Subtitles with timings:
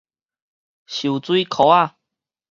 [0.87, 1.95] 泅水箍仔